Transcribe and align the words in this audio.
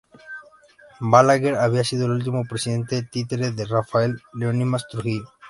Balaguer 0.99 1.53
había 1.57 1.83
sido 1.83 2.07
el 2.07 2.13
último 2.13 2.43
presidente 2.49 3.03
títere 3.03 3.51
de 3.51 3.65
Rafael 3.65 4.19
Leonidas 4.33 4.87
Trujillo. 4.87 5.29